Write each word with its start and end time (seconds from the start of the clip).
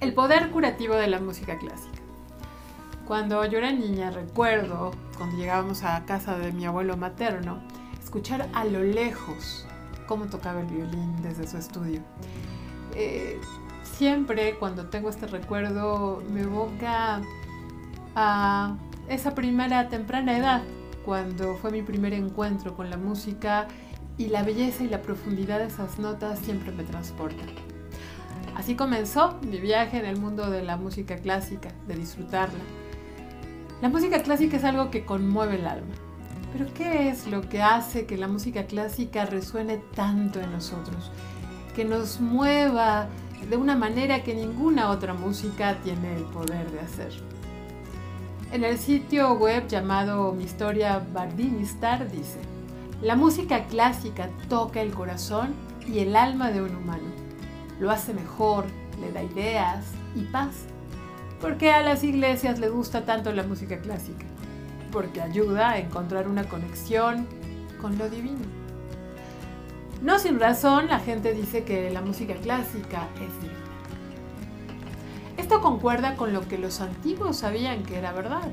El 0.00 0.14
poder 0.14 0.48
curativo 0.48 0.94
de 0.94 1.08
la 1.08 1.20
música 1.20 1.58
clásica. 1.58 1.98
Cuando 3.06 3.44
yo 3.44 3.58
era 3.58 3.70
niña 3.70 4.10
recuerdo, 4.10 4.92
cuando 5.18 5.36
llegábamos 5.36 5.82
a 5.82 6.06
casa 6.06 6.38
de 6.38 6.52
mi 6.52 6.64
abuelo 6.64 6.96
materno, 6.96 7.60
escuchar 8.02 8.48
a 8.54 8.64
lo 8.64 8.82
lejos 8.82 9.66
cómo 10.06 10.24
tocaba 10.24 10.60
el 10.60 10.68
violín 10.68 11.20
desde 11.20 11.46
su 11.46 11.58
estudio. 11.58 12.00
Eh, 12.94 13.38
siempre 13.82 14.54
cuando 14.54 14.86
tengo 14.86 15.10
este 15.10 15.26
recuerdo 15.26 16.22
me 16.32 16.42
evoca 16.42 17.20
a 18.16 18.78
esa 19.06 19.34
primera 19.34 19.90
temprana 19.90 20.38
edad, 20.38 20.62
cuando 21.04 21.56
fue 21.56 21.72
mi 21.72 21.82
primer 21.82 22.14
encuentro 22.14 22.74
con 22.74 22.88
la 22.88 22.96
música 22.96 23.68
y 24.16 24.28
la 24.28 24.44
belleza 24.44 24.82
y 24.82 24.88
la 24.88 25.02
profundidad 25.02 25.58
de 25.58 25.66
esas 25.66 25.98
notas 25.98 26.38
siempre 26.38 26.72
me 26.72 26.84
transportan. 26.84 27.69
Así 28.60 28.74
comenzó 28.74 29.38
mi 29.40 29.58
viaje 29.58 29.98
en 29.98 30.04
el 30.04 30.18
mundo 30.18 30.50
de 30.50 30.62
la 30.62 30.76
música 30.76 31.16
clásica, 31.16 31.70
de 31.88 31.94
disfrutarla. 31.94 32.58
La 33.80 33.88
música 33.88 34.22
clásica 34.22 34.58
es 34.58 34.64
algo 34.64 34.90
que 34.90 35.06
conmueve 35.06 35.54
el 35.54 35.66
alma. 35.66 35.94
Pero 36.52 36.66
¿qué 36.74 37.08
es 37.08 37.26
lo 37.26 37.40
que 37.48 37.62
hace 37.62 38.04
que 38.04 38.18
la 38.18 38.28
música 38.28 38.64
clásica 38.64 39.24
resuene 39.24 39.78
tanto 39.94 40.40
en 40.40 40.52
nosotros? 40.52 41.10
Que 41.74 41.86
nos 41.86 42.20
mueva 42.20 43.08
de 43.48 43.56
una 43.56 43.76
manera 43.76 44.22
que 44.22 44.34
ninguna 44.34 44.90
otra 44.90 45.14
música 45.14 45.78
tiene 45.82 46.16
el 46.16 46.24
poder 46.24 46.70
de 46.70 46.80
hacer. 46.80 47.14
En 48.52 48.62
el 48.62 48.76
sitio 48.76 49.38
web 49.38 49.68
llamado 49.68 50.34
Mi 50.34 50.44
Historia 50.44 51.02
Bardinistar 51.14 52.10
dice, 52.10 52.40
la 53.00 53.16
música 53.16 53.64
clásica 53.64 54.28
toca 54.50 54.82
el 54.82 54.92
corazón 54.92 55.54
y 55.90 56.00
el 56.00 56.14
alma 56.14 56.50
de 56.50 56.60
un 56.60 56.76
humano. 56.76 57.29
Lo 57.80 57.90
hace 57.90 58.14
mejor, 58.14 58.66
le 59.00 59.10
da 59.10 59.22
ideas 59.22 59.84
y 60.14 60.22
paz. 60.24 60.66
¿Por 61.40 61.56
qué 61.56 61.72
a 61.72 61.82
las 61.82 62.04
iglesias 62.04 62.60
les 62.60 62.70
gusta 62.70 63.04
tanto 63.04 63.32
la 63.32 63.42
música 63.42 63.80
clásica? 63.80 64.26
Porque 64.92 65.20
ayuda 65.20 65.70
a 65.70 65.78
encontrar 65.78 66.28
una 66.28 66.48
conexión 66.48 67.26
con 67.80 67.98
lo 67.98 68.08
divino. 68.08 68.46
No 70.02 70.18
sin 70.18 70.38
razón, 70.38 70.86
la 70.88 71.00
gente 71.00 71.32
dice 71.32 71.64
que 71.64 71.90
la 71.90 72.02
música 72.02 72.34
clásica 72.34 73.08
es 73.16 73.34
divina. 73.40 73.58
Esto 75.36 75.60
concuerda 75.60 76.14
con 76.14 76.32
lo 76.32 76.46
que 76.46 76.58
los 76.58 76.80
antiguos 76.80 77.38
sabían 77.38 77.82
que 77.82 77.98
era 77.98 78.12
verdad 78.12 78.50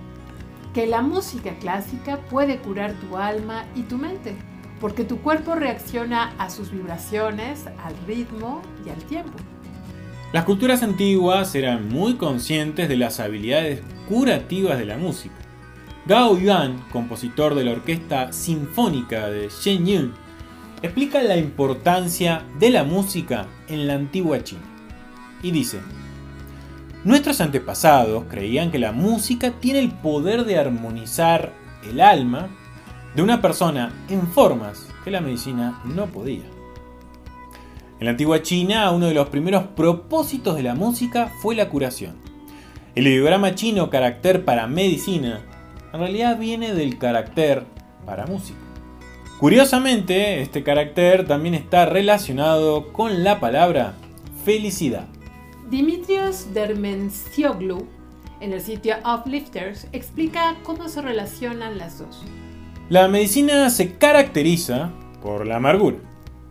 que 0.78 0.86
la 0.86 1.02
música 1.02 1.55
clásica 1.58 2.17
puede 2.30 2.59
curar 2.59 2.94
tu 2.94 3.17
alma 3.17 3.66
y 3.73 3.81
tu 3.81 3.98
mente, 3.98 4.36
porque 4.80 5.03
tu 5.03 5.20
cuerpo 5.20 5.56
reacciona 5.56 6.33
a 6.38 6.50
sus 6.50 6.72
vibraciones, 6.72 7.66
al 7.67 7.95
ritmo 8.06 8.61
y 8.86 8.89
al 8.89 9.03
tiempo. 9.03 9.38
Las 10.33 10.44
culturas 10.44 10.83
antiguas 10.83 11.56
eran 11.56 11.89
muy 11.89 12.16
conscientes 12.16 12.89
de 12.89 12.98
las 12.98 13.20
habilidades 13.20 13.81
curativas 14.08 14.78
de 14.78 14.86
la 14.86 14.98
música. 14.98 15.36
Gao 16.05 16.38
Yuan, 16.38 16.83
compositor 16.92 17.55
de 17.55 17.64
la 17.66 17.72
Orquesta 17.72 18.31
Sinfónica 18.31 19.30
de 19.30 19.50
Shenyun, 19.50 20.14
explica 20.81 21.22
la 21.22 21.38
importancia 21.38 22.44
de 22.59 22.70
la 22.70 22.83
música 22.83 23.48
en 23.67 23.88
la 23.88 23.95
antigua 23.95 24.44
China. 24.44 24.61
Y 25.42 25.52
dice, 25.52 25.80
Nuestros 27.03 27.39
antepasados 27.42 28.25
creían 28.30 28.70
que 28.70 28.80
la 28.80 28.92
música 28.92 29.52
tiene 29.52 29.80
el 29.80 29.92
poder 29.92 30.44
de 30.44 30.58
armonizar 30.58 31.53
el 31.89 32.02
alma 32.02 32.50
de 33.16 33.22
una 33.22 33.41
persona 33.41 33.91
en 34.09 34.27
formas 34.27 34.88
que 35.03 35.11
la 35.11 35.22
medicina 35.22 35.81
no 35.86 36.08
podía. 36.08 36.44
En 37.99 38.05
la 38.05 38.11
antigua 38.11 38.44
China, 38.44 38.91
uno 38.91 39.08
de 39.08 39.14
los 39.14 39.30
primeros 39.30 39.64
propósitos 39.64 40.55
de 40.55 40.64
la 40.64 40.75
música 40.75 41.31
fue 41.41 41.55
la 41.55 41.69
curación. 41.69 42.16
El 42.94 43.08
ideograma 43.08 43.55
chino 43.55 43.89
carácter 43.89 44.45
para 44.45 44.67
medicina 44.67 45.41
en 45.94 45.99
realidad 45.99 46.38
viene 46.38 46.73
del 46.73 46.97
carácter 46.97 47.64
para 48.05 48.27
música. 48.27 48.59
Curiosamente, 49.39 50.42
este 50.42 50.64
carácter 50.64 51.27
también 51.27 51.53
está 51.53 51.86
relacionado 51.86 52.92
con 52.92 53.23
la 53.23 53.39
palabra 53.39 53.93
felicidad. 54.43 55.08
Dimitrios 55.70 56.53
Dermencioglu, 56.53 57.87
en 58.39 58.53
el 58.53 58.61
sitio 58.61 58.95
Uplifters, 59.05 59.87
explica 59.92 60.55
cómo 60.64 60.87
se 60.87 61.02
relacionan 61.02 61.77
las 61.77 61.99
dos. 61.99 62.23
La 62.89 63.09
medicina 63.09 63.70
se 63.70 63.95
caracteriza 63.98 64.92
por 65.21 65.45
la 65.45 65.58
amargura, 65.58 65.98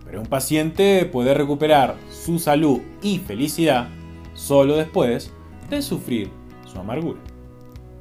pero 0.04 0.20
un 0.20 0.26
paciente 0.26 1.06
puede 1.06 1.32
recuperar 1.32 1.97
su 2.10 2.38
salud 2.38 2.82
y 3.00 3.20
felicidad 3.20 3.88
solo 4.34 4.76
después 4.76 5.32
de 5.70 5.80
sufrir 5.80 6.30
su 6.70 6.78
amargura. 6.78 7.20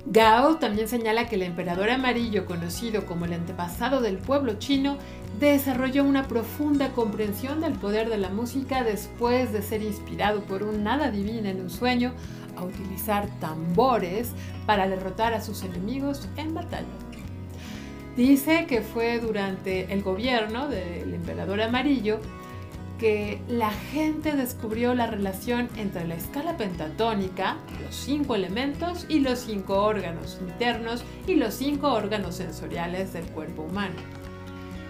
Gao 0.07 0.57
también 0.57 0.89
señala 0.89 1.29
que 1.29 1.35
el 1.35 1.43
emperador 1.43 1.89
amarillo, 1.89 2.45
conocido 2.45 3.05
como 3.05 3.23
el 3.23 3.31
antepasado 3.31 4.01
del 4.01 4.17
pueblo 4.17 4.55
chino, 4.59 4.97
desarrolló 5.39 6.03
una 6.03 6.27
profunda 6.27 6.89
comprensión 6.89 7.61
del 7.61 7.75
poder 7.75 8.09
de 8.09 8.17
la 8.17 8.29
música 8.29 8.83
después 8.83 9.53
de 9.53 9.61
ser 9.61 9.81
inspirado 9.81 10.41
por 10.41 10.61
un 10.61 10.83
nada 10.83 11.09
divino 11.09 11.47
en 11.47 11.61
un 11.61 11.69
sueño 11.69 12.13
a 12.57 12.65
utilizar 12.65 13.29
tambores 13.39 14.31
para 14.65 14.89
derrotar 14.89 15.33
a 15.33 15.41
sus 15.41 15.63
enemigos 15.63 16.27
en 16.35 16.53
batalla. 16.53 17.04
Dice 18.15 18.65
que 18.65 18.81
fue 18.81 19.19
durante 19.19 19.91
el 19.91 20.01
gobierno 20.01 20.69
del 20.69 21.13
emperador 21.13 21.61
amarillo 21.61 22.19
que 22.97 23.41
la 23.49 23.71
gente 23.71 24.37
descubrió 24.37 24.95
la 24.95 25.07
relación 25.07 25.67
entre 25.75 26.07
la 26.07 26.15
escala 26.15 26.55
pentatónica, 26.55 27.57
los 27.83 27.93
cinco 27.93 28.35
elementos 28.35 29.05
y 29.09 29.19
los 29.19 29.39
cinco 29.39 29.83
órganos 29.83 30.37
internos 30.39 31.03
y 31.27 31.35
los 31.35 31.55
cinco 31.55 31.91
órganos 31.91 32.35
sensoriales 32.35 33.11
del 33.11 33.25
cuerpo 33.25 33.63
humano. 33.63 33.95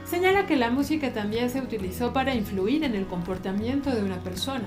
Señala 0.05 0.45
que 0.45 0.55
la 0.55 0.69
música 0.69 1.11
también 1.11 1.49
se 1.49 1.61
utilizó 1.61 2.13
para 2.13 2.35
influir 2.35 2.83
en 2.83 2.93
el 2.93 3.07
comportamiento 3.07 3.89
de 3.89 4.03
una 4.03 4.19
persona. 4.19 4.65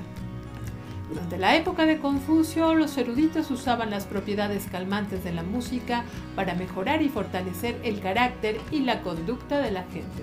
Durante 1.09 1.39
la 1.39 1.57
época 1.57 1.87
de 1.87 1.99
Confucio, 1.99 2.75
los 2.75 2.97
eruditos 2.99 3.51
usaban 3.51 3.91
las 3.91 4.05
propiedades 4.05 4.67
calmantes 4.71 5.25
de 5.25 5.33
la 5.33 5.43
música 5.43 6.05
para 6.37 6.55
mejorar 6.55 7.01
y 7.01 7.09
fortalecer 7.09 7.81
el 7.83 8.01
carácter 8.01 8.61
y 8.71 8.81
la 8.81 9.01
conducta 9.01 9.61
de 9.61 9.71
la 9.71 9.85
gente. 9.85 10.23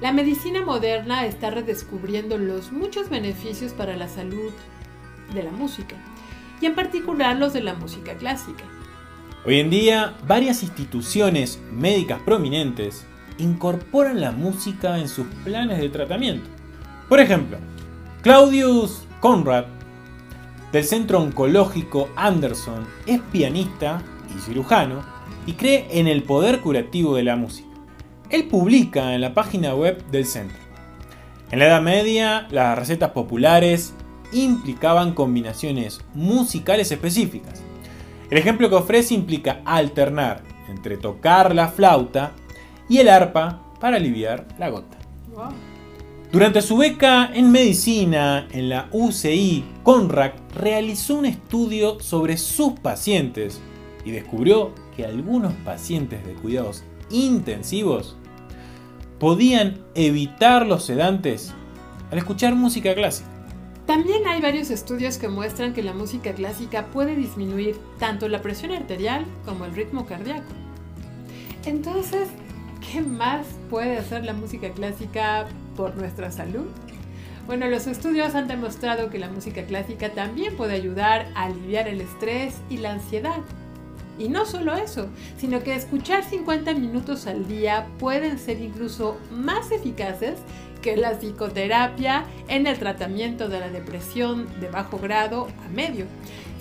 La 0.00 0.12
medicina 0.12 0.62
moderna 0.62 1.26
está 1.26 1.50
redescubriendo 1.50 2.38
los 2.38 2.70
muchos 2.70 3.08
beneficios 3.08 3.72
para 3.72 3.96
la 3.96 4.08
salud 4.08 4.52
de 5.34 5.42
la 5.42 5.50
música, 5.50 5.96
y 6.60 6.66
en 6.66 6.74
particular 6.74 7.36
los 7.36 7.52
de 7.52 7.62
la 7.62 7.74
música 7.74 8.14
clásica. 8.14 8.64
Hoy 9.44 9.58
en 9.58 9.70
día, 9.70 10.14
varias 10.26 10.62
instituciones 10.62 11.60
médicas 11.72 12.20
prominentes 12.20 13.04
incorporan 13.38 14.20
la 14.20 14.30
música 14.30 14.98
en 14.98 15.08
sus 15.08 15.26
planes 15.44 15.78
de 15.78 15.88
tratamiento. 15.88 16.48
Por 17.08 17.18
ejemplo, 17.18 17.58
Claudius 18.22 19.02
Conrad, 19.20 19.64
del 20.72 20.84
Centro 20.84 21.20
Oncológico 21.20 22.08
Anderson, 22.16 22.86
es 23.06 23.20
pianista 23.30 24.02
y 24.34 24.40
cirujano 24.40 25.02
y 25.46 25.52
cree 25.52 25.86
en 25.90 26.08
el 26.08 26.22
poder 26.22 26.60
curativo 26.60 27.14
de 27.14 27.22
la 27.22 27.36
música. 27.36 27.68
Él 28.30 28.48
publica 28.48 29.14
en 29.14 29.20
la 29.20 29.34
página 29.34 29.74
web 29.74 30.02
del 30.10 30.24
centro. 30.24 30.56
En 31.50 31.58
la 31.58 31.66
Edad 31.66 31.82
Media, 31.82 32.46
las 32.50 32.78
recetas 32.78 33.10
populares 33.10 33.92
implicaban 34.32 35.12
combinaciones 35.12 36.00
musicales 36.14 36.90
específicas. 36.90 37.62
El 38.30 38.38
ejemplo 38.38 38.70
que 38.70 38.76
ofrece 38.76 39.12
implica 39.12 39.60
alternar 39.66 40.42
entre 40.70 40.96
tocar 40.96 41.54
la 41.54 41.68
flauta 41.68 42.32
y 42.88 42.98
el 42.98 43.10
arpa 43.10 43.60
para 43.78 43.98
aliviar 43.98 44.46
la 44.58 44.70
gota. 44.70 44.96
Durante 46.32 46.62
su 46.62 46.78
beca 46.78 47.30
en 47.34 47.52
medicina 47.52 48.48
en 48.52 48.70
la 48.70 48.88
UCI, 48.90 49.66
Conrad 49.82 50.32
realizó 50.54 51.16
un 51.16 51.26
estudio 51.26 52.00
sobre 52.00 52.38
sus 52.38 52.72
pacientes 52.80 53.60
y 54.02 54.12
descubrió 54.12 54.72
que 54.96 55.04
algunos 55.04 55.52
pacientes 55.62 56.24
de 56.24 56.32
cuidados 56.32 56.84
intensivos 57.10 58.16
podían 59.18 59.84
evitar 59.94 60.64
los 60.64 60.86
sedantes 60.86 61.52
al 62.10 62.16
escuchar 62.16 62.54
música 62.54 62.94
clásica. 62.94 63.28
También 63.84 64.26
hay 64.26 64.40
varios 64.40 64.70
estudios 64.70 65.18
que 65.18 65.28
muestran 65.28 65.74
que 65.74 65.82
la 65.82 65.92
música 65.92 66.32
clásica 66.32 66.86
puede 66.86 67.14
disminuir 67.14 67.76
tanto 67.98 68.26
la 68.28 68.40
presión 68.40 68.72
arterial 68.72 69.26
como 69.44 69.66
el 69.66 69.74
ritmo 69.74 70.06
cardíaco. 70.06 70.48
Entonces, 71.66 72.30
¿qué 72.90 73.02
más 73.02 73.46
puede 73.68 73.98
hacer 73.98 74.24
la 74.24 74.32
música 74.32 74.70
clásica 74.70 75.46
por 75.76 75.96
nuestra 75.96 76.30
salud? 76.30 76.66
Bueno, 77.46 77.68
los 77.68 77.86
estudios 77.86 78.34
han 78.34 78.46
demostrado 78.46 79.10
que 79.10 79.18
la 79.18 79.28
música 79.28 79.64
clásica 79.64 80.10
también 80.10 80.56
puede 80.56 80.74
ayudar 80.74 81.26
a 81.34 81.44
aliviar 81.44 81.88
el 81.88 82.00
estrés 82.00 82.54
y 82.70 82.76
la 82.76 82.92
ansiedad. 82.92 83.40
Y 84.18 84.28
no 84.28 84.46
solo 84.46 84.74
eso, 84.74 85.08
sino 85.38 85.62
que 85.62 85.74
escuchar 85.74 86.22
50 86.22 86.74
minutos 86.74 87.26
al 87.26 87.48
día 87.48 87.88
pueden 87.98 88.38
ser 88.38 88.60
incluso 88.60 89.18
más 89.32 89.72
eficaces 89.72 90.38
que 90.82 90.96
la 90.96 91.18
psicoterapia 91.18 92.24
en 92.48 92.66
el 92.66 92.78
tratamiento 92.78 93.48
de 93.48 93.60
la 93.60 93.70
depresión 93.70 94.46
de 94.60 94.68
bajo 94.68 94.98
grado 94.98 95.48
a 95.64 95.68
medio, 95.68 96.06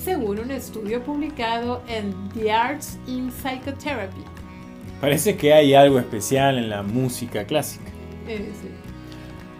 según 0.01 0.39
un 0.39 0.51
estudio 0.51 1.03
publicado 1.03 1.83
en 1.87 2.13
The 2.33 2.51
Arts 2.51 2.97
in 3.07 3.31
Psychotherapy. 3.31 4.23
Parece 5.01 5.35
que 5.35 5.53
hay 5.53 5.73
algo 5.73 5.99
especial 5.99 6.57
en 6.57 6.69
la 6.69 6.83
música 6.83 7.45
clásica. 7.45 7.89
Eh, 8.27 8.51
sí. 8.61 8.69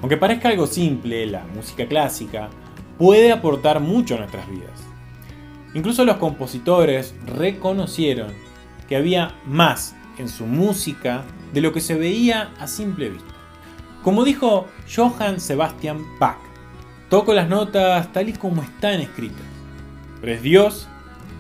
Aunque 0.02 0.18
parezca 0.18 0.50
algo 0.50 0.68
simple, 0.68 1.28
la 1.28 1.46
música 1.56 1.86
clásica 1.88 2.50
puede 2.98 3.32
aportar 3.32 3.80
mucho 3.80 4.16
a 4.16 4.20
nuestras 4.20 4.50
vidas. 4.50 4.82
Incluso 5.74 6.04
los 6.06 6.18
compositores 6.18 7.16
reconocieron 7.26 8.34
que 8.90 8.96
había 8.96 9.36
más 9.46 9.96
en 10.18 10.28
su 10.28 10.46
música 10.46 11.24
de 11.54 11.62
lo 11.62 11.72
que 11.72 11.82
se 11.82 11.96
veía 11.96 12.52
a 12.60 12.68
simple 12.68 13.10
vista. 13.10 13.34
Como 14.04 14.24
dijo 14.24 14.68
Johann 14.94 15.40
Sebastian 15.40 16.04
Bach, 16.20 16.40
toco 17.10 17.34
las 17.34 17.48
notas 17.48 18.12
tal 18.12 18.30
y 18.30 18.34
como 18.34 18.64
están 18.64 19.00
escritas, 19.00 19.46
pero 20.20 20.34
es 20.34 20.42
Dios 20.42 20.88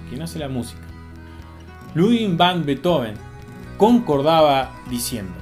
quien 0.09 0.21
hace 0.21 0.37
la 0.37 0.49
música. 0.49 0.81
Ludwig 1.95 2.37
van 2.37 2.65
Beethoven 2.65 3.15
concordaba 3.77 4.71
diciendo, 4.89 5.33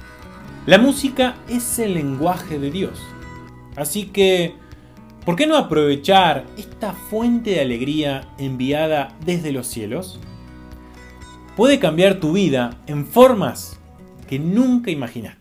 la 0.66 0.78
música 0.78 1.36
es 1.48 1.78
el 1.78 1.94
lenguaje 1.94 2.58
de 2.58 2.70
Dios. 2.70 3.00
Así 3.76 4.06
que, 4.06 4.54
¿por 5.24 5.36
qué 5.36 5.46
no 5.46 5.56
aprovechar 5.56 6.46
esta 6.58 6.92
fuente 6.92 7.50
de 7.50 7.60
alegría 7.60 8.28
enviada 8.38 9.16
desde 9.24 9.52
los 9.52 9.66
cielos? 9.66 10.20
Puede 11.56 11.78
cambiar 11.78 12.20
tu 12.20 12.32
vida 12.32 12.78
en 12.86 13.06
formas 13.06 13.80
que 14.28 14.38
nunca 14.38 14.90
imaginaste. 14.90 15.38